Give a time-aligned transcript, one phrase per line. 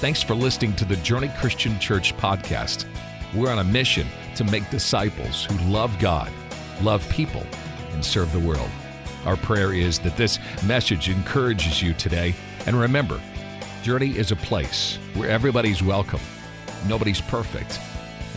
[0.00, 2.86] Thanks for listening to the Journey Christian Church podcast.
[3.34, 6.32] We're on a mission to make disciples who love God,
[6.80, 7.44] love people,
[7.90, 8.70] and serve the world.
[9.26, 12.34] Our prayer is that this message encourages you today.
[12.64, 13.20] And remember,
[13.82, 16.22] Journey is a place where everybody's welcome,
[16.88, 17.78] nobody's perfect,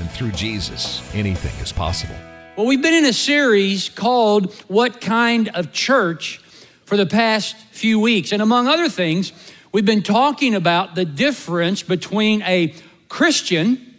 [0.02, 2.18] and through Jesus, anything is possible.
[2.58, 6.42] Well, we've been in a series called What Kind of Church
[6.84, 8.34] for the past few weeks.
[8.34, 9.32] And among other things,
[9.74, 12.74] we've been talking about the difference between a
[13.10, 13.96] Christian,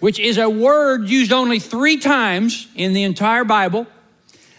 [0.00, 3.86] which is a word used only three times in the entire Bible,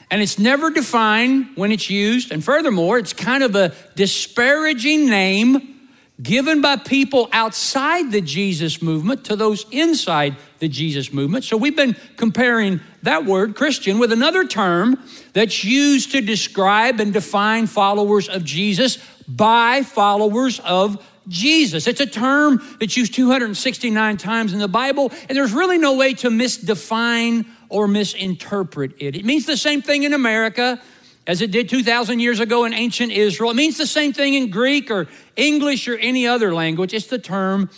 [0.10, 2.32] and it's never defined when it's used.
[2.32, 5.90] And furthermore, it's kind of a disparaging name
[6.22, 11.44] given by people outside the Jesus movement to those inside the Jesus movement.
[11.44, 15.04] So we've been comparing that word, Christian, with another term
[15.34, 21.88] that's used to describe and define followers of Jesus by followers of Jesus.
[21.88, 26.14] It's a term that's used 269 times in the Bible, and there's really no way
[26.16, 29.16] to misdefine or misinterpret it.
[29.16, 30.82] It means the same thing in America
[31.28, 33.52] as it did 2,000 years ago in ancient Israel.
[33.52, 36.94] It means the same thing in Greek or English or any other language.
[36.94, 37.70] It's the term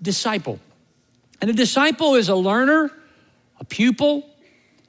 [0.00, 0.60] disciple.
[1.40, 2.92] And a disciple is a learner,
[3.58, 4.28] a pupil,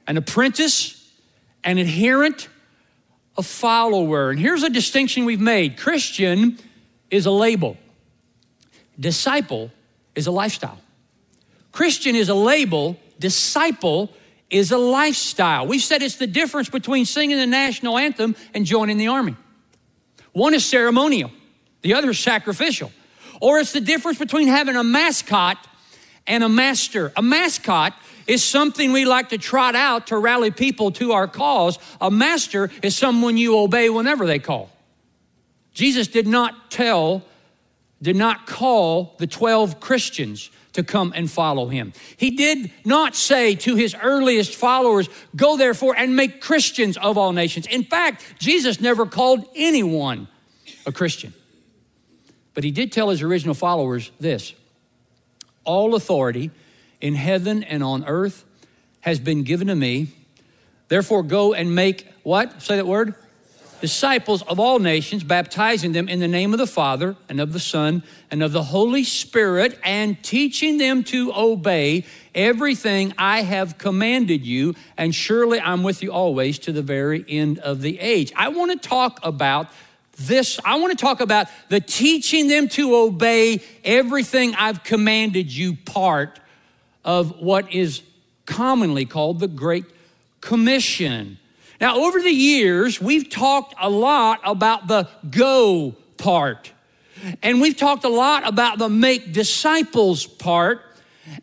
[0.06, 1.10] an apprentice,
[1.64, 2.48] an adherent,
[3.36, 4.30] a follower.
[4.30, 6.58] And here's a distinction we've made Christian
[7.10, 7.76] is a label,
[8.98, 9.70] disciple
[10.14, 10.80] is a lifestyle.
[11.72, 14.12] Christian is a label, disciple
[14.48, 15.66] is a lifestyle.
[15.66, 19.36] We've said it's the difference between singing the national anthem and joining the army.
[20.32, 21.30] One is ceremonial,
[21.82, 22.92] the other is sacrificial.
[23.40, 25.58] Or it's the difference between having a mascot
[26.26, 27.12] and a master.
[27.16, 27.92] A mascot
[28.26, 31.78] is something we like to trot out to rally people to our cause.
[32.00, 34.70] A master is someone you obey whenever they call.
[35.72, 37.22] Jesus did not tell,
[38.00, 41.92] did not call the 12 Christians to come and follow him.
[42.16, 47.32] He did not say to his earliest followers, Go therefore and make Christians of all
[47.32, 47.66] nations.
[47.66, 50.28] In fact, Jesus never called anyone
[50.86, 51.32] a Christian.
[52.54, 54.54] But he did tell his original followers this
[55.64, 56.50] All authority
[57.04, 58.46] in heaven and on earth
[59.02, 60.08] has been given to me.
[60.88, 62.62] Therefore, go and make what?
[62.62, 63.14] Say that word
[63.82, 67.60] disciples of all nations, baptizing them in the name of the Father and of the
[67.60, 74.46] Son and of the Holy Spirit, and teaching them to obey everything I have commanded
[74.46, 74.74] you.
[74.96, 78.32] And surely I'm with you always to the very end of the age.
[78.34, 79.68] I want to talk about
[80.16, 80.58] this.
[80.64, 86.40] I want to talk about the teaching them to obey everything I've commanded you part
[87.04, 88.02] of what is
[88.46, 89.84] commonly called the Great
[90.40, 91.38] Commission.
[91.80, 96.72] Now, over the years, we've talked a lot about the go part.
[97.42, 100.82] And we've talked a lot about the make disciples part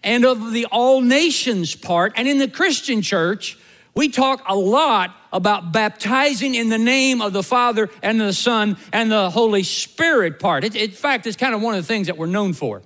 [0.04, 2.14] and of the all nations part.
[2.16, 3.58] And in the Christian church,
[3.94, 8.78] we talk a lot about baptizing in the name of the Father and the Son
[8.94, 10.64] and the Holy Spirit part.
[10.64, 12.82] It, in fact, it's kind of one of the things that we're known for.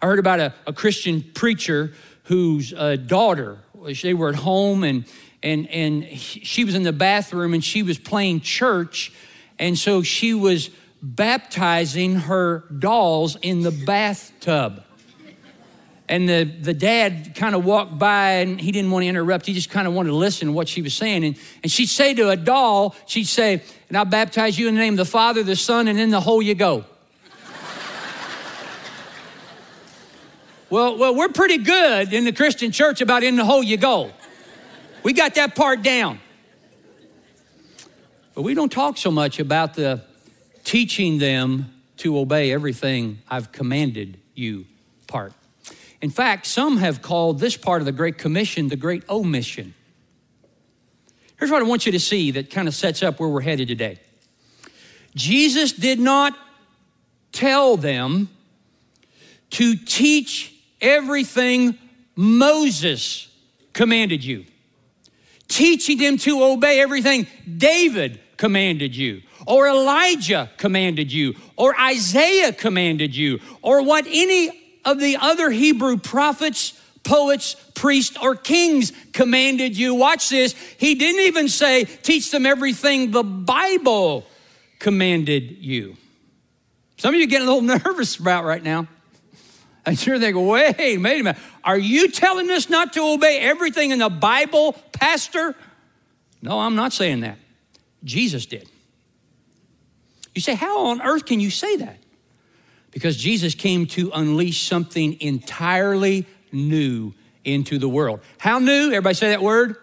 [0.00, 1.92] I heard about a, a Christian preacher
[2.26, 3.58] whose uh, daughter,
[4.02, 5.04] they were at home and
[5.42, 9.12] and and she was in the bathroom and she was playing church.
[9.58, 10.70] And so she was
[11.02, 14.82] baptizing her dolls in the bathtub.
[16.08, 19.44] And the, the dad kind of walked by and he didn't want to interrupt.
[19.44, 21.24] He just kind of wanted to listen to what she was saying.
[21.24, 24.80] And, and she'd say to a doll she'd say and i baptize you in the
[24.80, 26.84] name of the father the son and in the you go
[30.70, 34.10] well, well we're pretty good in the christian church about in the hole you go
[35.06, 36.18] we got that part down.
[38.34, 40.02] But we don't talk so much about the
[40.64, 44.66] teaching them to obey everything I've commanded you
[45.06, 45.32] part.
[46.02, 49.74] In fact, some have called this part of the Great Commission the Great Omission.
[51.38, 53.68] Here's what I want you to see that kind of sets up where we're headed
[53.68, 54.00] today.
[55.14, 56.36] Jesus did not
[57.30, 58.28] tell them
[59.50, 61.78] to teach everything
[62.14, 63.28] Moses
[63.72, 64.46] commanded you
[65.48, 67.26] teaching them to obey everything
[67.56, 74.50] David commanded you, or Elijah commanded you, or Isaiah commanded you, or what any
[74.84, 79.94] of the other Hebrew prophets, poets, priests, or kings commanded you.
[79.94, 80.54] Watch this.
[80.78, 84.26] He didn't even say, teach them everything the Bible
[84.78, 85.96] commanded you.
[86.98, 88.88] Some of you are getting a little nervous about right now.
[89.88, 91.36] And you're thinking, wait, wait a minute.
[91.62, 95.54] Are you telling us not to obey everything in the Bible, Pastor?
[96.42, 97.38] No, I'm not saying that.
[98.02, 98.68] Jesus did.
[100.34, 101.98] You say, how on earth can you say that?
[102.90, 108.20] Because Jesus came to unleash something entirely new into the world.
[108.38, 108.88] How new?
[108.88, 109.76] Everybody say that word?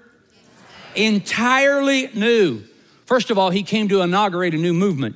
[0.96, 2.62] Entirely new.
[3.06, 5.16] First of all, he came to inaugurate a new movement.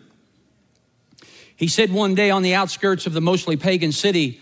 [1.57, 4.39] He said one day on the outskirts of the mostly pagan city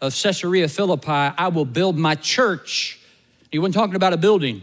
[0.00, 3.00] of Caesarea Philippi, I will build my church.
[3.50, 4.62] He wasn't talking about a building.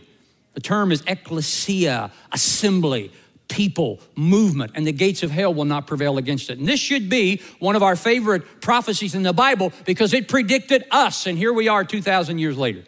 [0.54, 3.12] The term is ecclesia, assembly,
[3.50, 6.60] people, movement, and the gates of hell will not prevail against it.
[6.60, 10.86] And this should be one of our favorite prophecies in the Bible because it predicted
[10.92, 12.84] us, and here we are 2,000 years later.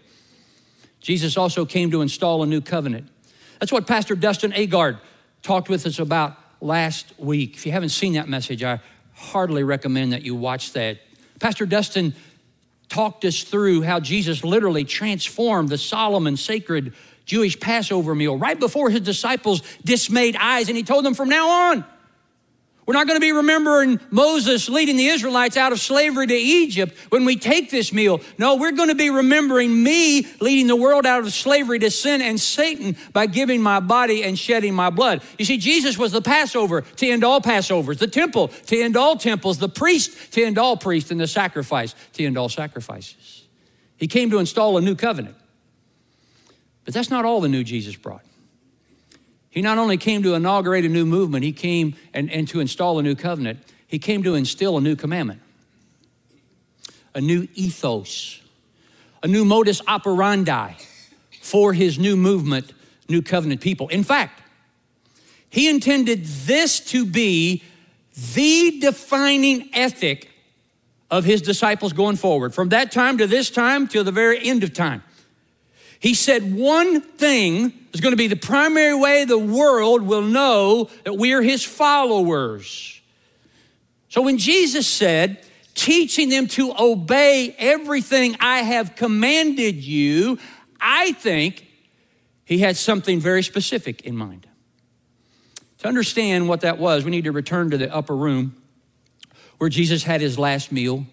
[1.02, 3.08] Jesus also came to install a new covenant.
[3.60, 5.00] That's what Pastor Dustin Agard
[5.44, 7.56] talked with us about last week.
[7.56, 8.80] If you haven't seen that message, I
[9.14, 10.98] heartily recommend that you watch that.
[11.40, 12.16] Pastor Dustin
[12.90, 16.94] talked us through how Jesus literally transformed the solemn sacred
[17.26, 20.68] Jewish Passover meal right before his disciples' dismayed eyes.
[20.68, 21.86] And he told them from now on,
[22.86, 26.96] we're not going to be remembering Moses leading the Israelites out of slavery to Egypt
[27.10, 28.22] when we take this meal.
[28.38, 32.22] No, we're going to be remembering me leading the world out of slavery to sin
[32.22, 35.24] and Satan by giving my body and shedding my blood.
[35.40, 39.18] You see, Jesus was the Passover to end all Passovers, the temple to end all
[39.18, 43.48] temples, the priest to end all priests, and the sacrifice to end all sacrifices.
[43.98, 45.36] He came to install a new covenant.
[46.84, 48.22] But that's not all the new Jesus brought.
[49.56, 53.00] He not only came to inaugurate a new movement, he came and, and to install
[53.00, 55.42] a new covenant, he came to instill a new commandment,
[57.16, 58.42] a new ethos,
[59.24, 60.74] a new modus operandi
[61.42, 62.74] for his new movement,
[63.08, 63.88] new covenant people.
[63.88, 64.42] In fact,
[65.50, 67.64] he intended this to be
[68.34, 70.32] the defining ethic
[71.10, 74.64] of his disciples going forward, from that time to this time till the very end
[74.64, 75.02] of time.
[75.98, 80.90] He said one thing is going to be the primary way the world will know
[81.06, 83.02] that we are his followers.
[84.10, 85.42] So when Jesus said,
[85.76, 90.40] teaching them to obey everything I have commanded you,
[90.80, 91.66] I think
[92.44, 94.46] he had something very specific in mind.
[95.78, 98.62] To understand what that was, we need to return to the upper room
[99.58, 101.06] where Jesus had his last meal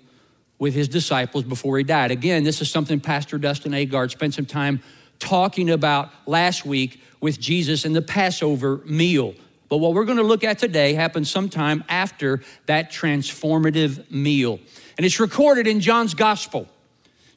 [0.58, 2.10] with his disciples before he died.
[2.10, 4.82] Again, this is something Pastor Dustin Agard spent some time
[5.22, 9.34] talking about last week with Jesus in the Passover meal.
[9.68, 14.58] But what we're going to look at today happens sometime after that transformative meal.
[14.98, 16.68] And it's recorded in John's Gospel.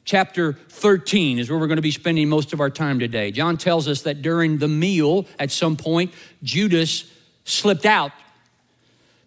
[0.04, 3.30] Chapter 13 is where we're going to be spending most of our time today.
[3.30, 6.12] John tells us that during the meal, at some point,
[6.42, 7.10] Judas
[7.44, 8.12] slipped out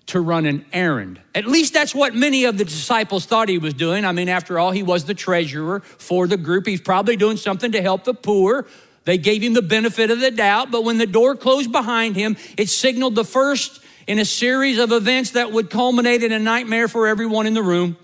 [0.10, 1.20] to run an errand.
[1.34, 4.06] At least that's what many of the disciples thought he was doing.
[4.06, 6.66] I mean, after all, he was the treasurer for the group.
[6.66, 8.68] He's probably doing something to help the poor.
[9.06, 12.38] They gave him the benefit of the doubt, but when the door closed behind him,
[12.58, 16.88] it signaled the first in a series of events that would culminate in a nightmare
[16.88, 17.98] for everyone in the room.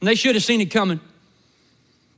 [0.00, 1.00] And they should have seen it coming.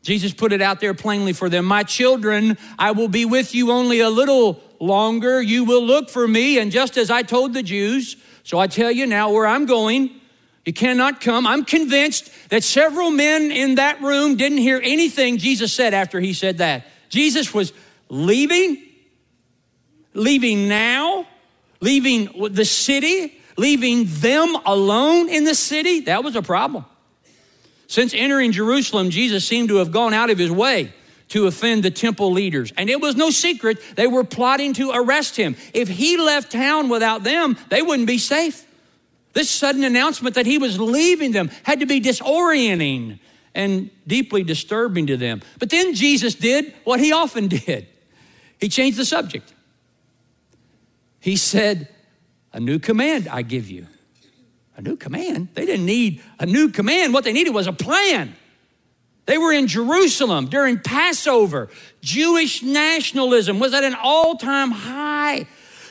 [0.02, 3.70] Jesus put it out there plainly for them My children, I will be with you
[3.70, 5.40] only a little longer.
[5.40, 6.58] You will look for me.
[6.58, 10.10] And just as I told the Jews, so I tell you now where I'm going.
[10.64, 11.46] You cannot come.
[11.46, 16.32] I'm convinced that several men in that room didn't hear anything Jesus said after he
[16.32, 16.86] said that.
[17.08, 17.72] Jesus was
[18.08, 18.82] leaving,
[20.14, 21.26] leaving now,
[21.80, 26.00] leaving the city, leaving them alone in the city.
[26.00, 26.84] That was a problem.
[27.86, 30.92] Since entering Jerusalem, Jesus seemed to have gone out of his way
[31.30, 32.72] to offend the temple leaders.
[32.76, 35.56] And it was no secret, they were plotting to arrest him.
[35.74, 38.66] If he left town without them, they wouldn't be safe.
[39.32, 43.20] This sudden announcement that he was leaving them had to be disorienting
[43.54, 45.40] and deeply disturbing to them.
[45.58, 47.86] But then Jesus did what he often did
[48.60, 49.54] he changed the subject.
[51.18, 51.88] He said,
[52.52, 53.86] A new command I give you.
[54.76, 55.48] A new command?
[55.54, 57.14] They didn't need a new command.
[57.14, 58.34] What they needed was a plan.
[59.30, 61.68] They were in Jerusalem during Passover.
[62.00, 65.46] Jewish nationalism was at an all time high.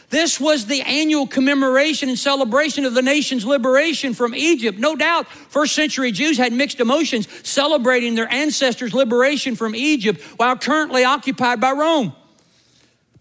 [0.09, 4.77] This was the annual commemoration and celebration of the nation's liberation from Egypt.
[4.77, 10.57] No doubt, first century Jews had mixed emotions celebrating their ancestors' liberation from Egypt while
[10.57, 12.11] currently occupied by Rome.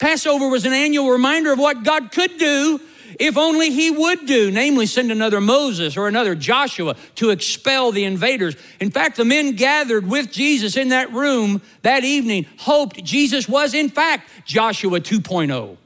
[0.00, 2.80] Passover was an annual reminder of what God could do
[3.18, 8.04] if only he would do, namely send another Moses or another Joshua to expel the
[8.04, 8.56] invaders.
[8.80, 13.74] In fact, the men gathered with Jesus in that room that evening hoped Jesus was,
[13.74, 15.76] in fact, Joshua 2.0.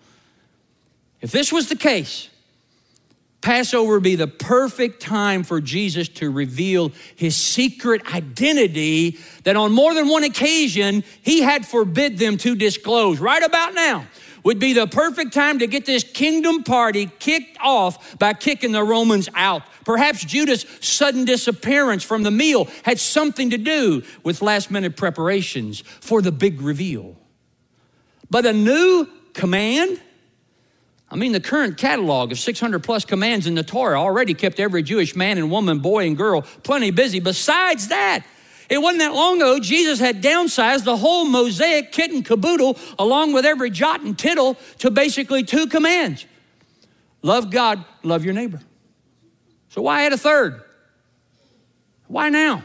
[1.21, 2.29] If this was the case,
[3.43, 9.73] Passover would be the perfect time for Jesus to reveal his secret identity that on
[9.73, 13.19] more than one occasion he had forbid them to disclose.
[13.19, 14.07] Right about now,
[14.45, 18.83] would be the perfect time to get this kingdom party kicked off by kicking the
[18.83, 24.71] Romans out Perhaps Judas' sudden disappearance from the meal had something to do with last
[24.71, 27.17] minute preparations for the big reveal.
[28.31, 30.01] But a new command?
[31.11, 34.83] I mean, the current catalog of 600 plus commands in the Torah already kept every
[34.83, 37.21] Jewish man and woman, boy and girl plenty busy.
[37.21, 38.25] Besides that,
[38.73, 43.35] it wasn't that long ago, Jesus had downsized the whole Mosaic kit and caboodle, along
[43.35, 46.25] with every jot and tittle, to basically two commands
[47.21, 48.61] love God, love your neighbor.
[49.69, 50.63] So why add a third?
[52.07, 52.65] Why now?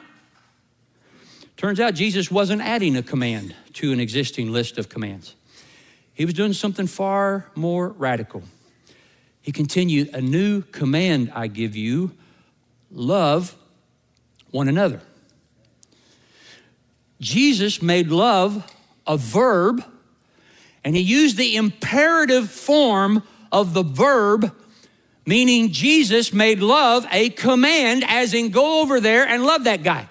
[1.58, 5.36] Turns out Jesus wasn't adding a command to an existing list of commands.
[6.14, 8.44] He was doing something far more radical.
[9.42, 12.14] He continued, A new command I give you
[12.92, 13.58] love
[14.52, 15.02] one another.
[17.20, 18.64] Jesus made love
[19.06, 19.84] a verb,
[20.84, 24.54] and he used the imperative form of the verb,
[25.26, 30.08] meaning Jesus made love a command, as in go over there and love that guy.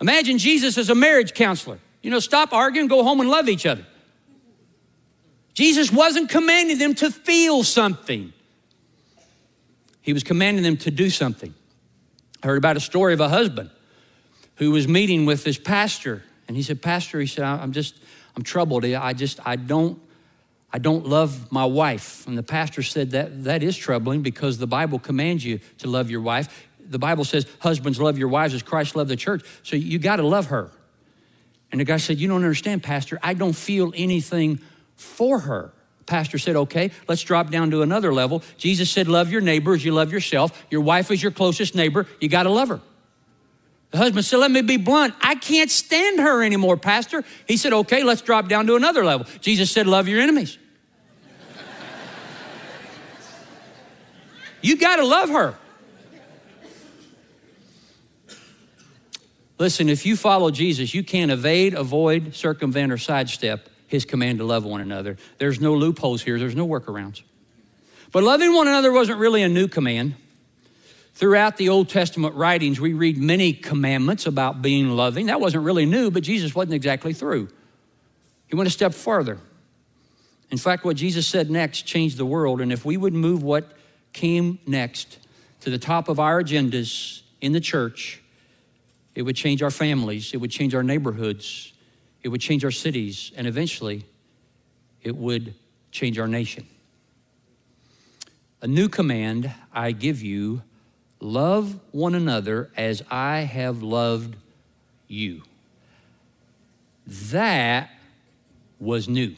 [0.00, 1.78] Imagine Jesus as a marriage counselor.
[2.02, 3.84] You know, stop arguing, go home and love each other.
[5.54, 8.32] Jesus wasn't commanding them to feel something,
[10.02, 11.52] he was commanding them to do something.
[12.42, 13.70] I heard about a story of a husband
[14.56, 17.96] who was meeting with this pastor, and he said, Pastor, he said, I'm just,
[18.36, 18.84] I'm troubled.
[18.84, 20.00] I just, I don't,
[20.72, 22.26] I don't love my wife.
[22.26, 26.10] And the pastor said that that is troubling because the Bible commands you to love
[26.10, 26.68] your wife.
[26.78, 29.44] The Bible says, husbands love your wives as Christ loved the church.
[29.62, 30.70] So you got to love her.
[31.72, 33.18] And the guy said, You don't understand, Pastor.
[33.22, 34.60] I don't feel anything
[34.94, 35.72] for her.
[36.06, 38.42] Pastor said, okay, let's drop down to another level.
[38.56, 40.64] Jesus said, love your neighbor as you love yourself.
[40.70, 42.06] Your wife is your closest neighbor.
[42.20, 42.80] You got to love her.
[43.96, 45.14] The husband said, let me be blunt.
[45.22, 47.24] I can't stand her anymore, Pastor.
[47.48, 49.26] He said, okay, let's drop down to another level.
[49.40, 50.58] Jesus said, love your enemies.
[54.60, 55.54] you got to love her.
[59.58, 64.44] Listen, if you follow Jesus, you can't evade, avoid, circumvent, or sidestep his command to
[64.44, 65.16] love one another.
[65.38, 67.22] There's no loopholes here, there's no workarounds.
[68.12, 70.16] But loving one another wasn't really a new command.
[71.16, 75.26] Throughout the Old Testament writings, we read many commandments about being loving.
[75.26, 77.48] That wasn't really new, but Jesus wasn't exactly through.
[78.48, 79.38] He went a step further.
[80.50, 83.72] In fact, what Jesus said next changed the world, and if we would move what
[84.12, 85.18] came next
[85.60, 88.20] to the top of our agendas in the church,
[89.14, 91.72] it would change our families, it would change our neighborhoods,
[92.22, 94.04] it would change our cities, and eventually
[95.02, 95.54] it would
[95.90, 96.66] change our nation.
[98.60, 100.60] A new command I give you
[101.20, 104.36] love one another as I have loved
[105.08, 105.42] you.
[107.06, 107.90] That
[108.78, 109.36] was new.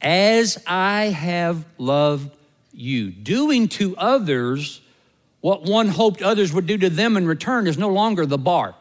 [0.00, 2.30] As I have loved
[2.72, 3.10] you.
[3.10, 4.80] Doing to others
[5.40, 8.74] what one hoped others would do to them in return is no longer the bar.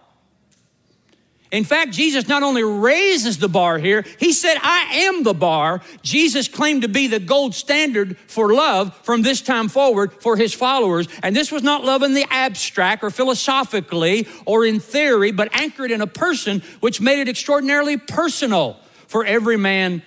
[1.51, 5.81] In fact, Jesus not only raises the bar here, he said, I am the bar.
[6.01, 10.53] Jesus claimed to be the gold standard for love from this time forward for his
[10.53, 11.07] followers.
[11.21, 15.91] And this was not love in the abstract or philosophically or in theory, but anchored
[15.91, 20.01] in a person, which made it extraordinarily personal for every man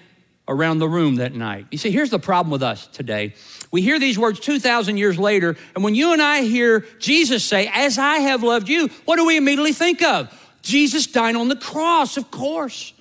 [0.48, 1.66] around the room that night.
[1.70, 3.34] You see, here's the problem with us today.
[3.70, 7.70] We hear these words 2,000 years later, and when you and I hear Jesus say,
[7.72, 10.37] As I have loved you, what do we immediately think of?
[10.68, 12.92] Jesus died on the cross, of course.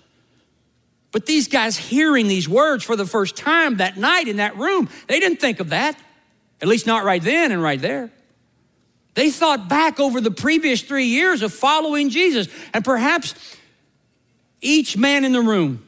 [1.11, 4.89] But these guys hearing these words for the first time that night in that room,
[5.07, 5.99] they didn't think of that,
[6.61, 8.11] at least not right then and right there.
[9.13, 13.33] They thought back over the previous three years of following Jesus, and perhaps
[14.61, 15.83] each man in the room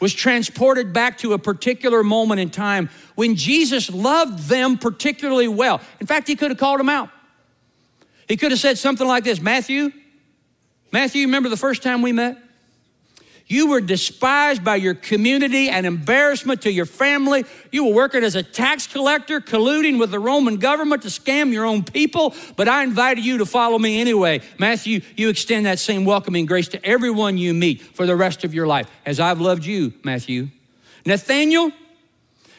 [0.00, 5.80] was transported back to a particular moment in time when Jesus loved them particularly well.
[6.00, 7.08] In fact, he could have called them out.
[8.26, 9.92] He could have said something like this Matthew,
[10.92, 12.38] Matthew, you remember the first time we met?
[13.46, 17.44] You were despised by your community and embarrassment to your family.
[17.70, 21.64] You were working as a tax collector, colluding with the Roman government to scam your
[21.64, 24.40] own people, but I invited you to follow me anyway.
[24.58, 28.54] Matthew, you extend that same welcoming grace to everyone you meet for the rest of
[28.54, 30.48] your life, as I've loved you, Matthew.
[31.04, 31.72] Nathaniel,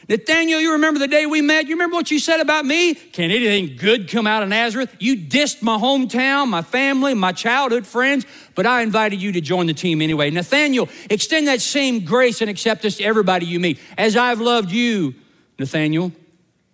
[0.08, 1.66] Nathaniel, you remember the day we met?
[1.66, 2.94] You remember what you said about me?
[2.94, 4.94] Can anything good come out of Nazareth?
[4.98, 9.66] You dissed my hometown, my family, my childhood friends, but I invited you to join
[9.66, 10.30] the team anyway.
[10.30, 15.14] Nathaniel, extend that same grace and acceptance to everybody you meet, as I've loved you,
[15.58, 16.12] Nathaniel.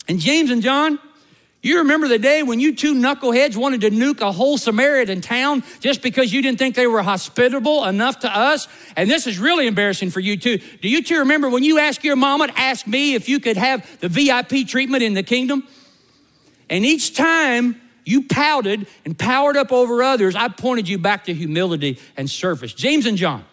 [0.08, 0.99] And James and John,
[1.62, 5.62] you remember the day when you two knuckleheads wanted to nuke a whole Samaritan town
[5.81, 8.67] just because you didn't think they were hospitable enough to us?
[8.97, 10.57] And this is really embarrassing for you too.
[10.57, 13.59] Do you two remember when you asked your mama to ask me if you could
[13.59, 15.67] have the VIP treatment in the kingdom?
[16.71, 21.35] And each time you pouted and powered up over others, I pointed you back to
[21.35, 22.73] humility and service.
[22.73, 23.45] James and John,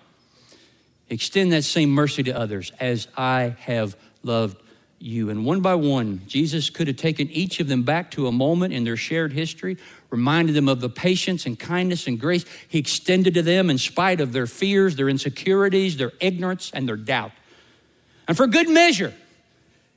[1.10, 4.62] extend that same mercy to others as I have loved
[5.00, 5.30] you.
[5.30, 8.74] And one by one, Jesus could have taken each of them back to a moment
[8.74, 9.78] in their shared history,
[10.10, 14.22] reminded them of the patience and kindness and grace he extended to them in spite
[14.22, 17.32] of their fears, their insecurities, their ignorance, and their doubt.
[18.28, 19.14] And for good measure,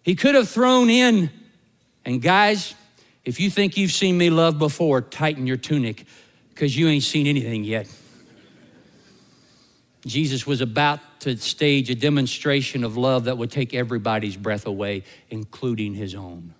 [0.02, 1.30] he could have thrown in,
[2.04, 2.74] and guys,
[3.24, 6.06] if you think you've seen me love before, tighten your tunic
[6.50, 7.88] because you ain't seen anything yet.
[10.06, 15.04] Jesus was about to stage a demonstration of love that would take everybody's breath away,
[15.28, 16.54] including his own.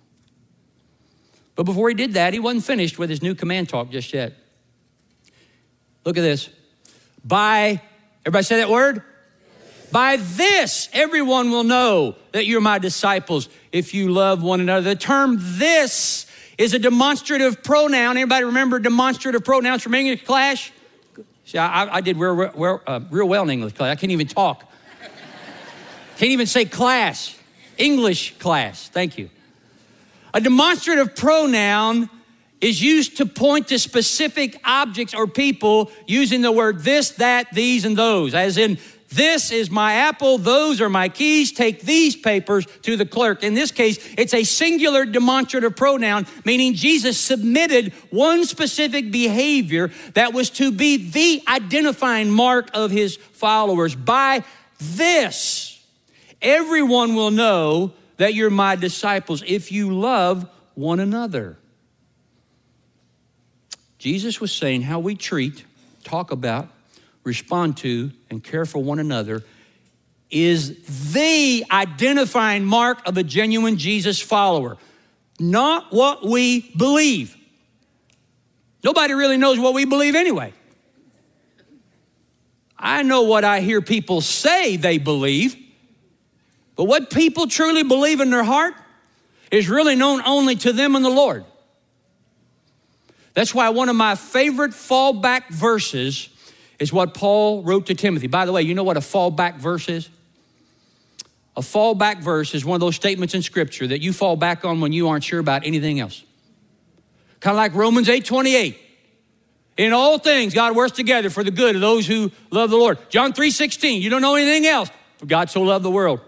[1.55, 4.33] But before he did that, he wasn't finished with his new command talk just yet.
[6.05, 6.49] Look at this.
[7.23, 7.81] By,
[8.25, 9.03] everybody say that word?
[9.91, 14.89] By this, everyone will know that you're my disciples if you love one another.
[14.89, 16.25] The term this
[16.57, 18.17] is a demonstrative pronoun.
[18.17, 20.71] Anybody remember demonstrative pronouns from English class?
[21.51, 23.91] See, I, I did real, real, uh, real well in English class.
[23.91, 24.63] I can't even talk.
[26.15, 27.37] can't even say class.
[27.77, 28.87] English class.
[28.87, 29.29] Thank you.
[30.33, 32.09] A demonstrative pronoun
[32.61, 37.83] is used to point to specific objects or people using the word this, that, these,
[37.83, 38.77] and those, as in
[39.11, 41.51] this is my apple, those are my keys.
[41.51, 43.43] Take these papers to the clerk.
[43.43, 50.33] In this case, it's a singular demonstrative pronoun, meaning Jesus submitted one specific behavior that
[50.33, 53.95] was to be the identifying mark of his followers.
[53.95, 54.45] By
[54.79, 55.85] this,
[56.41, 61.57] everyone will know that you're my disciples if you love one another.
[63.97, 65.65] Jesus was saying how we treat,
[66.03, 66.69] talk about,
[67.23, 69.43] respond to, and care for one another
[70.29, 74.77] is the identifying mark of a genuine Jesus follower,
[75.39, 77.35] not what we believe.
[78.83, 80.53] Nobody really knows what we believe anyway.
[82.79, 85.55] I know what I hear people say they believe,
[86.75, 88.73] but what people truly believe in their heart
[89.51, 91.45] is really known only to them and the Lord.
[93.33, 96.29] That's why one of my favorite fallback verses
[96.81, 98.25] is what Paul wrote to Timothy.
[98.25, 100.09] By the way, you know what a fallback verse is?
[101.55, 104.81] A fallback verse is one of those statements in Scripture that you fall back on
[104.81, 106.23] when you aren't sure about anything else.
[107.39, 108.79] Kind of like Romans 8 28.
[109.77, 112.97] In all things, God works together for the good of those who love the Lord.
[113.11, 114.89] John 3 16, you don't know anything else.
[115.19, 116.19] For God so loved the world.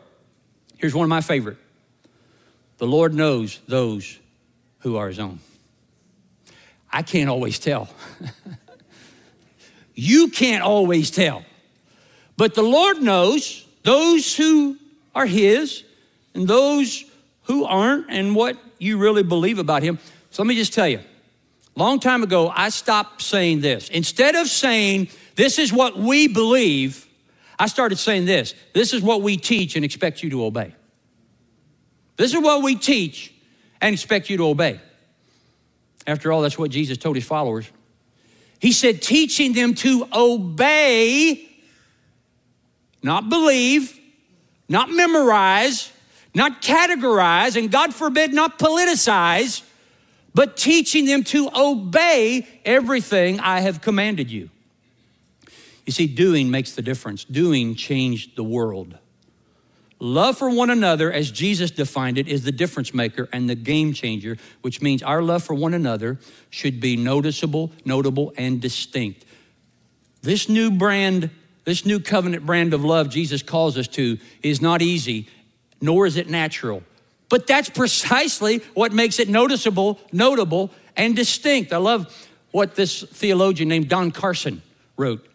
[0.77, 1.57] Here's one of my favorite.
[2.77, 4.19] The Lord knows those
[4.81, 5.39] who are his own.
[6.91, 7.89] I can't always tell.
[9.95, 11.43] You can't always tell.
[12.37, 14.77] But the Lord knows those who
[15.13, 15.83] are His
[16.33, 17.05] and those
[17.43, 19.99] who aren't and what you really believe about Him.
[20.31, 20.99] So let me just tell you,
[21.75, 23.89] long time ago, I stopped saying this.
[23.89, 27.07] Instead of saying, this is what we believe,
[27.59, 30.73] I started saying this this is what we teach and expect you to obey.
[32.17, 33.33] This is what we teach
[33.81, 34.79] and expect you to obey.
[36.05, 37.69] After all, that's what Jesus told his followers.
[38.63, 41.49] He said, teaching them to obey,
[43.01, 43.99] not believe,
[44.69, 45.91] not memorize,
[46.33, 49.63] not categorize, and God forbid, not politicize,
[50.33, 54.49] but teaching them to obey everything I have commanded you.
[55.85, 57.25] You see, doing makes the difference.
[57.25, 58.97] Doing changed the world.
[60.03, 63.93] Love for one another, as Jesus defined it, is the difference maker and the game
[63.93, 69.23] changer, which means our love for one another should be noticeable, notable, and distinct.
[70.21, 71.29] This new brand,
[71.63, 75.29] this new covenant brand of love Jesus calls us to is not easy,
[75.79, 76.83] nor is it natural.
[77.29, 81.71] But that's precisely what makes it noticeable, notable, and distinct.
[81.71, 84.63] I love what this theologian named Don Carson
[84.97, 85.25] wrote.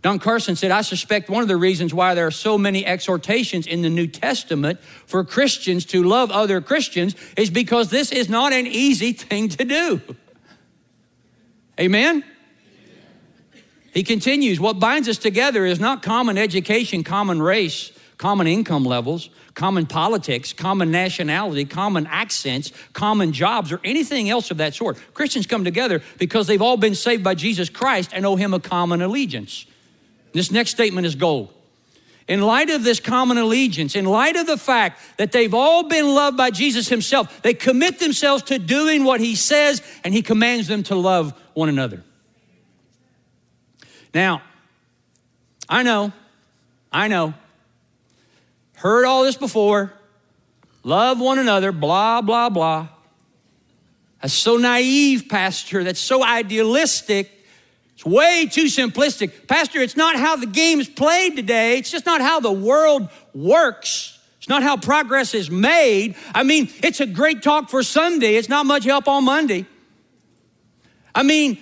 [0.00, 3.66] Don Carson said, I suspect one of the reasons why there are so many exhortations
[3.66, 8.52] in the New Testament for Christians to love other Christians is because this is not
[8.52, 10.00] an easy thing to do.
[11.80, 12.24] Amen?
[13.92, 19.30] He continues, what binds us together is not common education, common race, common income levels,
[19.54, 24.96] common politics, common nationality, common accents, common jobs, or anything else of that sort.
[25.14, 28.60] Christians come together because they've all been saved by Jesus Christ and owe him a
[28.60, 29.66] common allegiance.
[30.32, 31.52] This next statement is gold.
[32.26, 36.14] In light of this common allegiance, in light of the fact that they've all been
[36.14, 40.68] loved by Jesus Himself, they commit themselves to doing what He says and He commands
[40.68, 42.04] them to love one another.
[44.12, 44.42] Now,
[45.68, 46.12] I know,
[46.92, 47.32] I know,
[48.76, 49.92] heard all this before,
[50.82, 52.88] love one another, blah, blah, blah.
[54.20, 55.84] That's so naive, Pastor.
[55.84, 57.37] That's so idealistic.
[57.98, 59.48] It's way too simplistic.
[59.48, 61.78] Pastor, it's not how the game is played today.
[61.78, 64.16] It's just not how the world works.
[64.38, 66.14] It's not how progress is made.
[66.32, 68.36] I mean, it's a great talk for Sunday.
[68.36, 69.66] It's not much help on Monday.
[71.12, 71.58] I mean,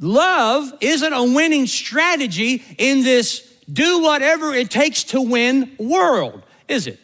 [0.00, 6.88] love isn't a winning strategy in this do whatever it takes to win world, is
[6.88, 6.98] it?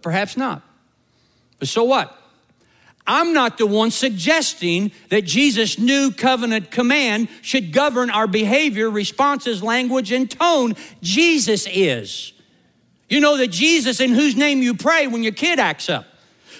[0.00, 0.62] Perhaps not.
[1.58, 2.21] But so what?
[3.06, 9.62] I'm not the one suggesting that Jesus' new covenant command should govern our behavior, responses,
[9.62, 10.74] language, and tone.
[11.00, 12.32] Jesus is.
[13.08, 16.06] You know that Jesus, in whose name you pray when your kid acts up,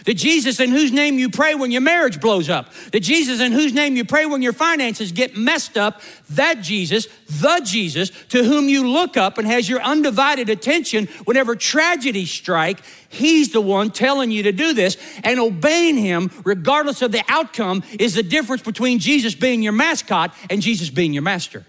[0.04, 2.72] the Jesus in whose name you pray when your marriage blows up.
[2.90, 6.00] The Jesus in whose name you pray when your finances get messed up.
[6.30, 11.54] That Jesus, the Jesus to whom you look up and has your undivided attention whenever
[11.54, 14.96] tragedy strike, he's the one telling you to do this.
[15.22, 20.34] And obeying him, regardless of the outcome, is the difference between Jesus being your mascot
[20.50, 21.64] and Jesus being your master.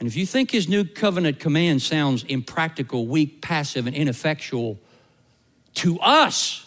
[0.00, 4.80] And if you think his new covenant command sounds impractical, weak, passive, and ineffectual,
[5.74, 6.66] to us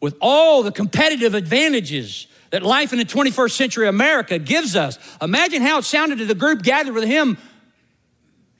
[0.00, 4.98] with all the competitive advantages that life in the 21st century America gives us.
[5.22, 7.38] Imagine how it sounded to the group gathered with him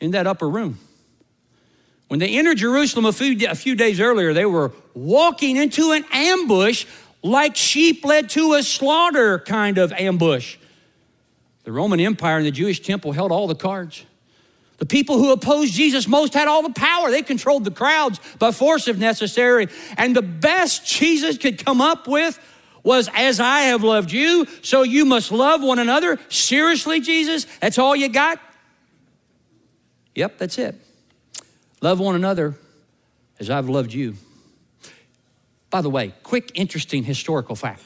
[0.00, 0.78] in that upper room.
[2.08, 6.04] When they entered Jerusalem a few, a few days earlier, they were walking into an
[6.12, 6.86] ambush
[7.22, 10.56] like sheep led to a slaughter kind of ambush.
[11.64, 14.04] The Roman Empire and the Jewish temple held all the cards.
[14.82, 17.08] The people who opposed Jesus most had all the power.
[17.08, 19.68] They controlled the crowds by force if necessary.
[19.96, 22.36] And the best Jesus could come up with
[22.82, 26.18] was, As I have loved you, so you must love one another.
[26.28, 27.46] Seriously, Jesus?
[27.60, 28.40] That's all you got?
[30.16, 30.74] Yep, that's it.
[31.80, 32.56] Love one another
[33.38, 34.16] as I've loved you.
[35.70, 37.84] By the way, quick, interesting historical fact.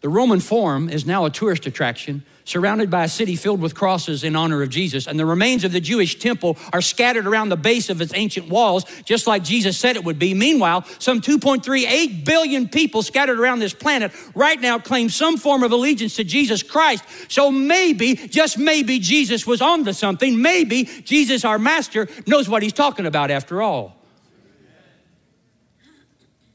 [0.00, 4.24] The Roman Forum is now a tourist attraction surrounded by a city filled with crosses
[4.24, 5.06] in honor of Jesus.
[5.06, 8.48] And the remains of the Jewish temple are scattered around the base of its ancient
[8.48, 10.34] walls, just like Jesus said it would be.
[10.34, 15.72] Meanwhile, some 2.38 billion people scattered around this planet right now claim some form of
[15.72, 17.04] allegiance to Jesus Christ.
[17.28, 20.40] So maybe, just maybe, Jesus was onto something.
[20.40, 23.96] Maybe Jesus, our master, knows what he's talking about after all.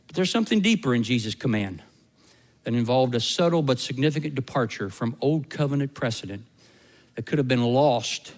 [0.08, 1.84] But there's something deeper in Jesus' command
[2.68, 6.44] that involved a subtle but significant departure from old covenant precedent
[7.16, 8.34] that could have been lost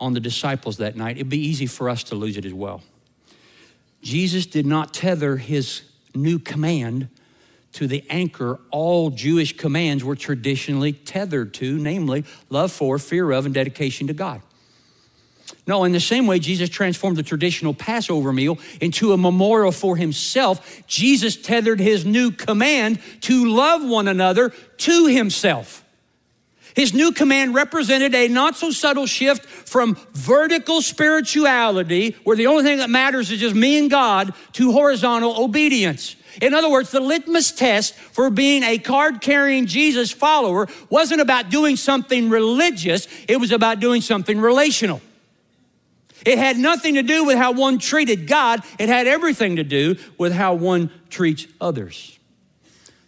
[0.00, 1.16] on the disciples that night.
[1.16, 2.80] It'd be easy for us to lose it as well.
[4.00, 5.82] Jesus did not tether his
[6.14, 7.10] new command
[7.72, 13.44] to the anchor all Jewish commands were traditionally tethered to, namely love for, fear of,
[13.44, 14.40] and dedication to God.
[15.68, 19.98] No, in the same way, Jesus transformed the traditional Passover meal into a memorial for
[19.98, 20.82] himself.
[20.86, 25.84] Jesus tethered his new command to love one another to himself.
[26.74, 32.64] His new command represented a not so subtle shift from vertical spirituality, where the only
[32.64, 36.16] thing that matters is just me and God, to horizontal obedience.
[36.40, 41.50] In other words, the litmus test for being a card carrying Jesus follower wasn't about
[41.50, 45.02] doing something religious, it was about doing something relational.
[46.24, 49.96] It had nothing to do with how one treated God, it had everything to do
[50.16, 52.18] with how one treats others.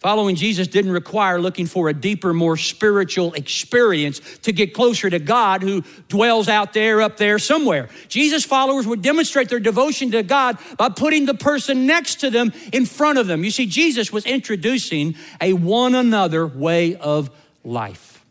[0.00, 5.18] Following Jesus didn't require looking for a deeper, more spiritual experience to get closer to
[5.18, 7.90] God who dwells out there, up there, somewhere.
[8.08, 12.50] Jesus' followers would demonstrate their devotion to God by putting the person next to them
[12.72, 13.44] in front of them.
[13.44, 17.28] You see, Jesus was introducing a one another way of
[17.62, 18.24] life.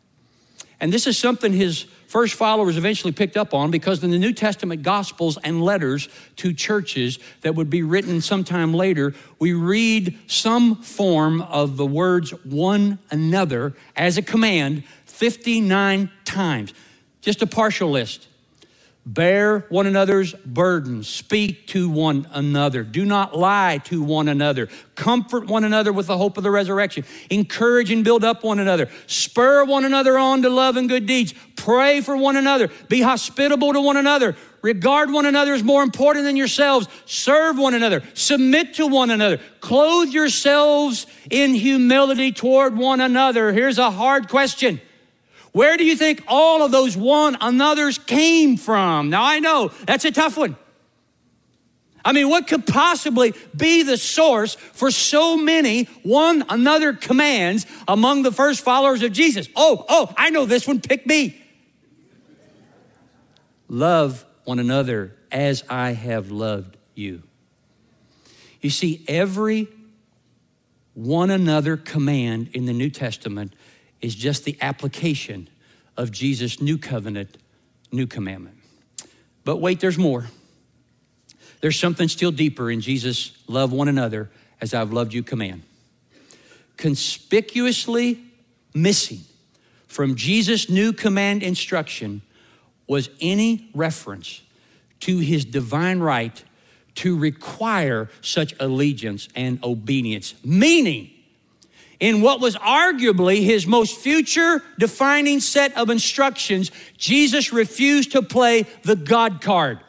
[0.80, 4.34] And this is something his first followers eventually picked up on because in the New
[4.34, 10.76] Testament Gospels and letters to churches that would be written sometime later, we read some
[10.76, 16.74] form of the words one another as a command 59 times.
[17.22, 18.28] Just a partial list.
[19.06, 21.08] Bear one another's burdens.
[21.08, 22.84] Speak to one another.
[22.84, 24.68] Do not lie to one another.
[24.94, 27.06] Comfort one another with the hope of the resurrection.
[27.32, 28.88] Encourage and build up one another.
[29.08, 31.34] Spur one another on to love and good deeds.
[31.70, 32.72] Pray for one another.
[32.88, 34.36] Be hospitable to one another.
[34.64, 36.88] Regard one another as more important than yourselves.
[37.06, 38.02] Serve one another.
[38.16, 39.40] Submit to one another.
[39.60, 43.54] Clothe yourselves in humility toward one another.
[43.54, 44.82] Here's a hard question.
[45.52, 49.12] Where do you think all of those one another's came from?
[49.12, 50.58] Now, I know that's a tough one.
[52.04, 58.24] I mean, what could possibly be the source for so many one another commands among
[58.24, 59.48] the first followers of Jesus?
[59.56, 61.39] Oh, oh, I know this one, pick me.
[63.70, 67.24] Love one another as I have loved you.
[68.62, 69.68] You see, every
[70.96, 73.54] one another command in the New Testament
[74.02, 75.48] is just the application
[75.96, 77.38] of Jesus' new covenant,
[77.92, 78.58] new commandment.
[79.46, 80.28] But wait, there's more.
[81.62, 84.30] There's something still deeper in Jesus' love one another
[84.62, 85.64] as I've loved you command.
[86.78, 88.20] Conspicuously
[88.74, 89.20] missing
[89.88, 92.22] from Jesus' new command instruction
[92.90, 94.42] was any reference
[95.00, 96.44] to his divine right
[96.96, 100.34] to require such allegiance and obedience.
[100.44, 101.12] Meaning,
[102.00, 108.64] in what was arguably his most future defining set of instructions, Jesus refused to play
[108.84, 109.80] the God card.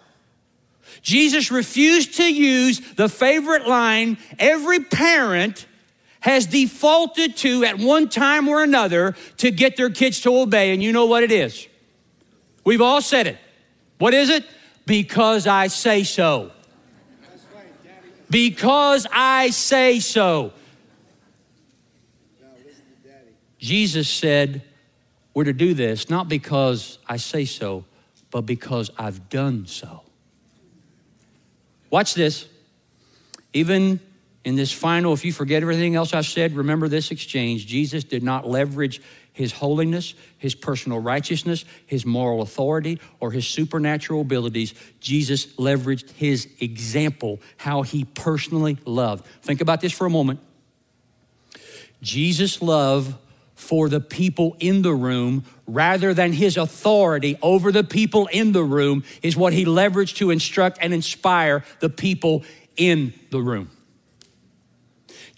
[1.02, 5.66] Jesus refused to use the favorite line every parent
[6.20, 10.72] has defaulted to at one time or another to get their kids to obey.
[10.74, 11.66] And you know what it is?
[12.64, 13.38] We've all said it.
[13.99, 14.44] What is it?
[14.87, 16.53] Because I say so.
[18.29, 20.53] Because I say so.
[23.59, 24.62] Jesus said,
[25.35, 27.85] We're to do this not because I say so,
[28.31, 30.03] but because I've done so.
[31.90, 32.49] Watch this.
[33.53, 34.01] Even
[34.44, 37.66] in this final, if you forget everything else I've said, remember this exchange.
[37.66, 39.03] Jesus did not leverage
[39.40, 44.74] his holiness, his personal righteousness, his moral authority, or his supernatural abilities.
[45.00, 49.24] Jesus leveraged his example, how he personally loved.
[49.40, 50.40] Think about this for a moment.
[52.03, 53.16] Jesus' love
[53.55, 58.62] for the people in the room rather than his authority over the people in the
[58.62, 62.44] room is what he leveraged to instruct and inspire the people
[62.76, 63.70] in the room.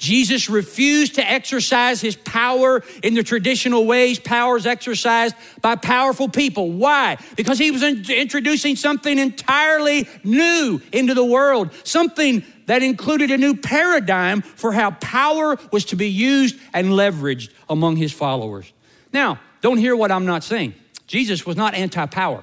[0.03, 6.73] Jesus refused to exercise his power in the traditional ways powers exercised by powerful people.
[6.73, 7.19] Why?
[7.37, 13.55] Because he was introducing something entirely new into the world, something that included a new
[13.55, 18.73] paradigm for how power was to be used and leveraged among his followers.
[19.12, 20.75] Now, don't hear what I'm not saying.
[21.07, 22.43] Jesus was not anti power.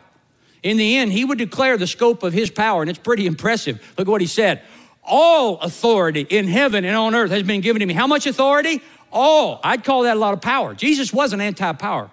[0.63, 3.81] In the end, he would declare the scope of his power, and it's pretty impressive.
[3.97, 4.61] Look at what he said
[5.09, 7.93] All authority in heaven and on earth has been given to me.
[7.93, 8.81] How much authority?
[9.11, 9.59] All.
[9.63, 10.73] I'd call that a lot of power.
[10.73, 12.11] Jesus wasn't anti power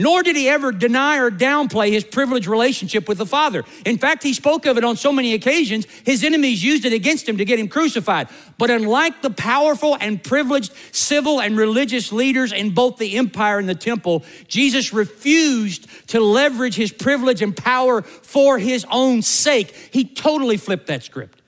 [0.00, 3.64] nor did he ever deny or downplay his privileged relationship with the Father.
[3.84, 7.28] In fact, he spoke of it on so many occasions, his enemies used it against
[7.28, 8.28] him to get him crucified.
[8.56, 13.68] But unlike the powerful and privileged civil and religious leaders in both the empire and
[13.68, 19.74] the temple, Jesus refused to leverage his privilege and power for his own sake.
[19.92, 21.39] He totally flipped that script.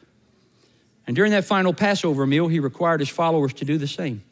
[1.06, 4.22] And during that final Passover meal, he required his followers to do the same.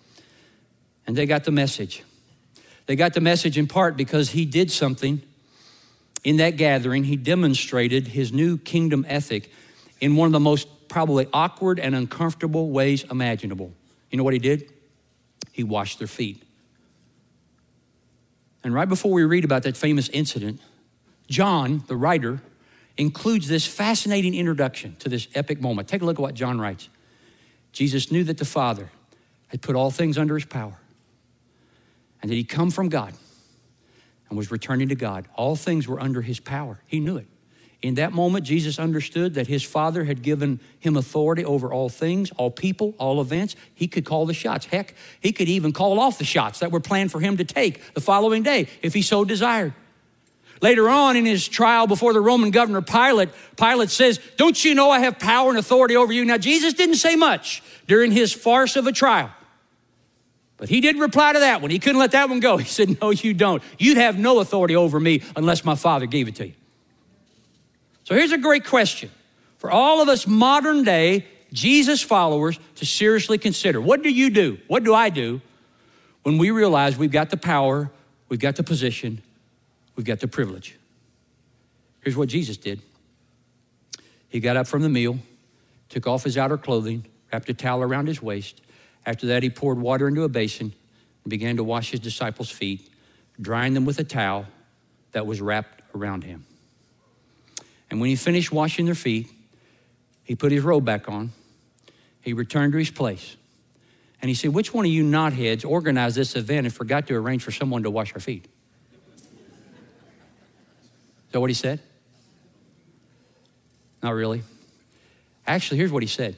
[1.06, 2.04] And they got the message.
[2.86, 5.22] They got the message in part because he did something
[6.24, 7.04] in that gathering.
[7.04, 9.50] He demonstrated his new kingdom ethic
[10.00, 13.72] in one of the most probably awkward and uncomfortable ways imaginable.
[14.10, 14.72] You know what he did?
[15.52, 16.42] He washed their feet.
[18.62, 20.60] And right before we read about that famous incident,
[21.28, 22.42] John, the writer,
[22.96, 25.88] includes this fascinating introduction to this epic moment.
[25.88, 26.88] Take a look at what John writes.
[27.72, 28.90] Jesus knew that the Father
[29.48, 30.78] had put all things under his power
[32.22, 33.14] and that he come from God
[34.28, 35.28] and was returning to God.
[35.34, 36.80] All things were under his power.
[36.86, 37.26] He knew it.
[37.82, 42.30] In that moment, Jesus understood that his Father had given him authority over all things,
[42.32, 43.56] all people, all events.
[43.74, 44.66] He could call the shots.
[44.66, 47.94] Heck, he could even call off the shots that were planned for him to take
[47.94, 49.72] the following day if he so desired.
[50.60, 54.90] Later on in his trial before the Roman governor Pilate, Pilate says, Don't you know
[54.90, 56.24] I have power and authority over you?
[56.24, 59.30] Now, Jesus didn't say much during his farce of a trial.
[60.58, 61.70] But he did reply to that one.
[61.70, 62.56] He couldn't let that one go.
[62.58, 63.62] He said, No, you don't.
[63.78, 66.54] You'd have no authority over me unless my father gave it to you.
[68.04, 69.10] So here's a great question
[69.58, 73.80] for all of us modern day Jesus followers to seriously consider.
[73.80, 74.58] What do you do?
[74.68, 75.40] What do I do
[76.22, 77.90] when we realize we've got the power,
[78.28, 79.22] we've got the position,
[80.00, 80.78] we've got the privilege?
[82.00, 82.80] Here's what Jesus did
[84.28, 85.18] He got up from the meal,
[85.88, 88.62] took off his outer clothing, wrapped a towel around his waist
[89.06, 90.72] after that, he poured water into a basin
[91.24, 92.88] and began to wash his disciples' feet,
[93.40, 94.46] drying them with a towel
[95.12, 96.44] that was wrapped around him.
[97.90, 99.28] And when he finished washing their feet,
[100.24, 101.32] he put his robe back on.
[102.20, 103.36] He returned to his place.
[104.22, 107.42] And he said, Which one of you knotheads organized this event and forgot to arrange
[107.42, 108.46] for someone to wash our feet?
[111.30, 111.78] Is that what he said?
[114.02, 114.42] Not really.
[115.46, 116.34] Actually, here's what he said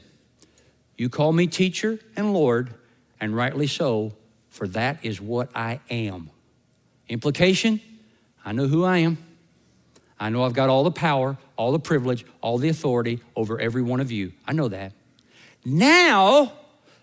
[0.98, 2.74] you call me teacher and Lord,
[3.18, 4.12] and rightly so,
[4.50, 6.28] for that is what I am.
[7.08, 7.80] Implication
[8.44, 9.16] I know who I am.
[10.20, 13.80] I know I've got all the power, all the privilege, all the authority over every
[13.80, 14.32] one of you.
[14.46, 14.92] I know that.
[15.64, 16.52] Now,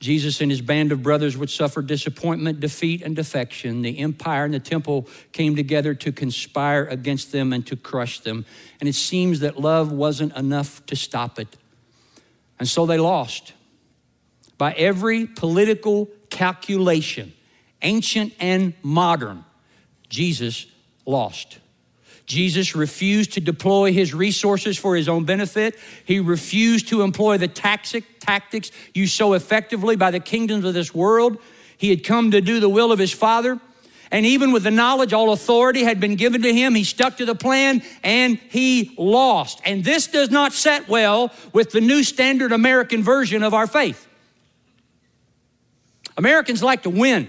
[0.00, 3.82] Jesus and his band of brothers would suffer disappointment, defeat, and defection.
[3.82, 8.46] The empire and the temple came together to conspire against them and to crush them.
[8.80, 11.54] And it seems that love wasn't enough to stop it.
[12.58, 13.52] And so they lost.
[14.56, 17.34] By every political calculation,
[17.82, 19.44] ancient and modern,
[20.08, 20.66] Jesus
[21.04, 21.58] lost.
[22.30, 25.76] Jesus refused to deploy his resources for his own benefit.
[26.04, 30.94] He refused to employ the tactic, tactics used so effectively by the kingdoms of this
[30.94, 31.38] world.
[31.76, 33.58] He had come to do the will of his Father.
[34.12, 37.24] And even with the knowledge all authority had been given to him, he stuck to
[37.24, 39.60] the plan and he lost.
[39.64, 44.06] And this does not set well with the new standard American version of our faith.
[46.16, 47.28] Americans like to win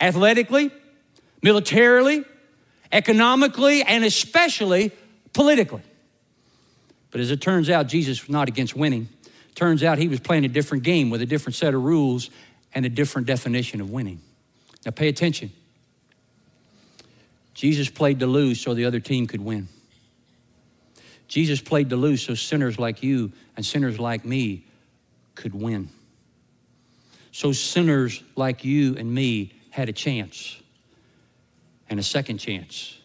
[0.00, 0.70] athletically,
[1.42, 2.24] militarily,
[2.92, 4.92] economically, and especially
[5.32, 5.82] politically.
[7.10, 9.08] But as it turns out, Jesus was not against winning.
[9.54, 12.30] Turns out he was playing a different game with a different set of rules
[12.74, 14.20] and a different definition of winning.
[14.84, 15.50] Now, pay attention.
[17.54, 19.68] Jesus played to lose so the other team could win.
[21.26, 24.64] Jesus played to lose so sinners like you and sinners like me
[25.34, 25.88] could win.
[27.32, 30.56] So sinners like you and me had a chance,
[31.88, 32.98] and a second chance,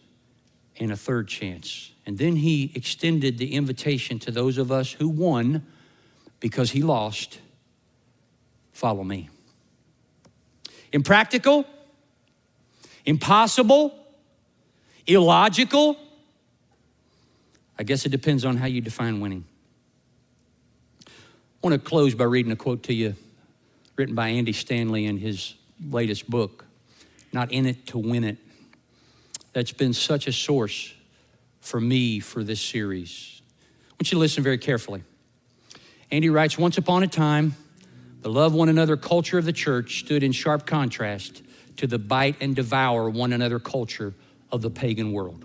[0.78, 1.92] and a third chance.
[2.06, 5.66] And then he extended the invitation to those of us who won
[6.40, 7.38] because he lost
[8.72, 9.30] follow me.
[10.92, 11.64] Impractical,
[13.06, 13.94] impossible,
[15.06, 15.96] illogical.
[17.78, 19.44] I guess it depends on how you define winning.
[21.06, 21.10] I
[21.62, 23.14] want to close by reading a quote to you
[23.96, 25.54] written by Andy Stanley in his
[25.90, 26.64] latest book,
[27.32, 28.38] Not in It to Win It.
[29.54, 30.92] That's been such a source
[31.60, 33.40] for me for this series.
[33.62, 35.04] I want you to listen very carefully.
[36.10, 37.54] Andy writes Once upon a time,
[38.20, 41.42] the love one another culture of the church stood in sharp contrast
[41.76, 44.12] to the bite and devour one another culture
[44.50, 45.44] of the pagan world.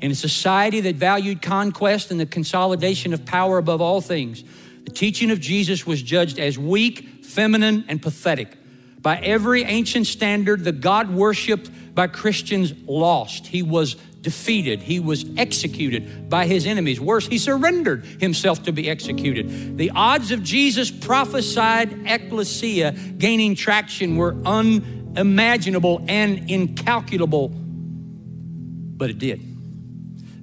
[0.00, 4.42] In a society that valued conquest and the consolidation of power above all things,
[4.84, 8.56] the teaching of Jesus was judged as weak, feminine, and pathetic.
[9.00, 13.46] By every ancient standard, the God worshiped by Christians lost.
[13.46, 14.80] He was defeated.
[14.80, 17.00] He was executed by his enemies.
[17.00, 19.76] Worse, he surrendered himself to be executed.
[19.78, 29.53] The odds of Jesus' prophesied ecclesia gaining traction were unimaginable and incalculable, but it did.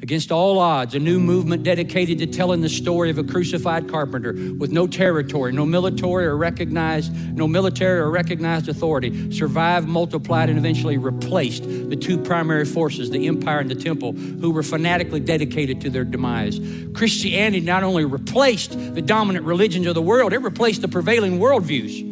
[0.01, 4.33] Against all odds, a new movement dedicated to telling the story of a crucified carpenter
[4.57, 10.57] with no territory, no military or recognized, no military or recognized authority, survived, multiplied, and
[10.57, 15.79] eventually replaced the two primary forces, the empire and the temple, who were fanatically dedicated
[15.81, 16.59] to their demise.
[16.95, 22.10] Christianity not only replaced the dominant religions of the world, it replaced the prevailing worldviews.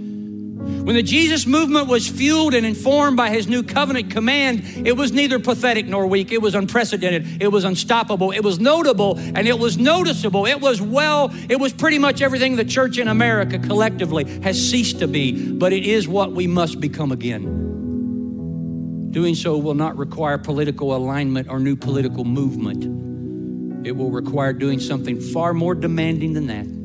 [0.90, 5.12] When the Jesus movement was fueled and informed by his new covenant command, it was
[5.12, 6.32] neither pathetic nor weak.
[6.32, 7.44] It was unprecedented.
[7.44, 8.32] It was unstoppable.
[8.32, 10.46] It was notable and it was noticeable.
[10.48, 14.98] It was well, it was pretty much everything the church in America collectively has ceased
[15.00, 17.68] to be, but it is what we must become again.
[19.12, 23.86] Doing so will not require political alignment or new political movement.
[23.86, 26.79] It will require doing something far more demanding than that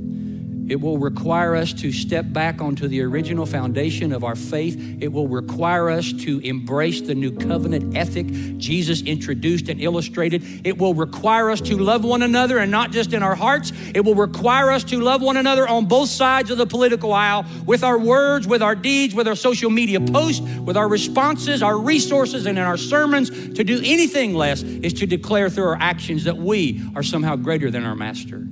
[0.68, 4.79] it will require us to step back onto the original foundation of our faith.
[5.00, 10.42] It will require us to embrace the new covenant ethic Jesus introduced and illustrated.
[10.64, 13.72] It will require us to love one another and not just in our hearts.
[13.94, 17.45] It will require us to love one another on both sides of the political aisle
[17.66, 21.78] with our words, with our deeds, with our social media posts, with our responses, our
[21.78, 23.30] resources, and in our sermons.
[23.55, 27.70] To do anything less is to declare through our actions that we are somehow greater
[27.70, 28.47] than our master.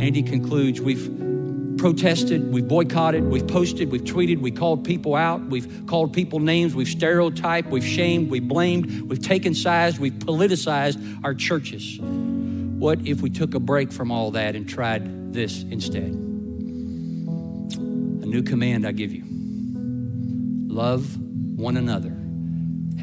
[0.00, 5.86] Andy concludes We've protested, we've boycotted, we've posted, we've tweeted, we called people out, we've
[5.86, 11.32] called people names, we've stereotyped, we've shamed, we've blamed, we've taken sides, we've politicized our
[11.32, 11.98] churches.
[12.00, 16.02] What if we took a break from all that and tried this instead?
[16.02, 19.24] A new command I give you
[20.68, 21.16] love
[21.56, 22.16] one another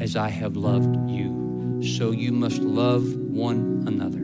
[0.00, 1.82] as I have loved you.
[1.96, 4.17] So you must love one another.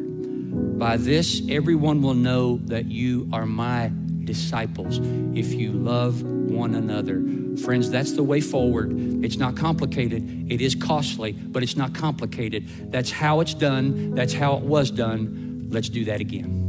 [0.79, 3.93] By this, everyone will know that you are my
[4.25, 4.99] disciples
[5.37, 7.23] if you love one another.
[7.63, 8.93] Friends, that's the way forward.
[9.25, 10.51] It's not complicated.
[10.51, 12.91] It is costly, but it's not complicated.
[12.91, 14.15] That's how it's done.
[14.15, 15.69] That's how it was done.
[15.71, 16.65] Let's do that again.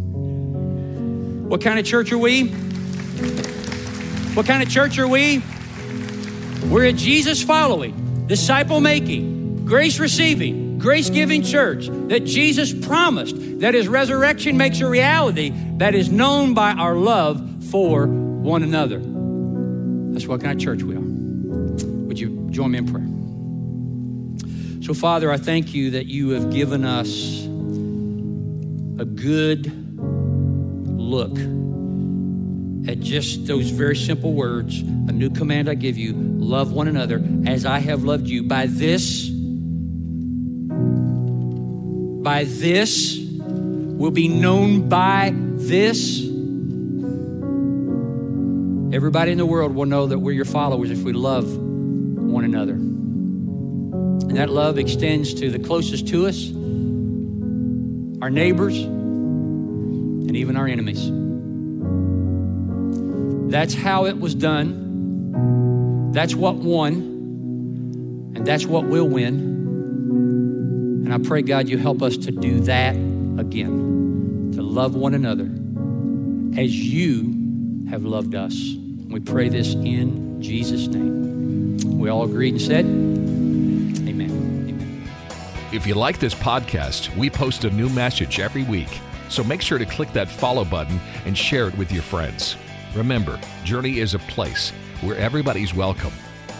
[1.49, 2.49] What kind of church are we?
[4.35, 5.41] What kind of church are we?
[6.65, 13.73] We're a Jesus following, disciple making, grace receiving, grace giving church that Jesus promised that
[13.73, 18.99] his resurrection makes a reality that is known by our love for one another.
[20.13, 20.99] That's what kind of church we are.
[20.99, 24.83] Would you join me in prayer?
[24.83, 27.45] So, Father, I thank you that you have given us
[29.01, 29.65] a good
[30.85, 31.35] look
[32.87, 34.81] at just those very simple words.
[34.81, 38.43] A new command I give you love one another as I have loved you.
[38.43, 39.31] By this,
[42.35, 46.19] by this will be known by this.
[48.93, 52.73] Everybody in the world will know that we're your followers if we love one another.
[52.73, 56.49] And that love extends to the closest to us,
[58.21, 61.09] our neighbors, and even our enemies.
[63.49, 66.11] That's how it was done.
[66.11, 66.95] That's what won.
[68.35, 69.54] And that's what will win.
[71.05, 75.43] And I pray, God, you help us to do that again, to love one another
[76.59, 78.73] as you have loved us.
[79.07, 81.77] We pray this in Jesus' name.
[81.99, 84.31] We all agreed and said, Amen.
[84.67, 85.07] Amen.
[85.71, 88.99] If you like this podcast, we post a new message every week.
[89.29, 92.55] So make sure to click that follow button and share it with your friends.
[92.95, 96.13] Remember, Journey is a place where everybody's welcome,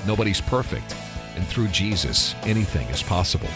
[0.05, 0.95] nobody's perfect,
[1.35, 3.49] and through Jesus, anything is possible.